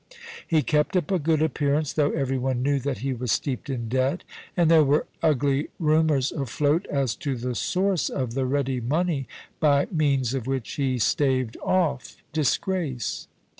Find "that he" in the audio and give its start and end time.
2.79-3.13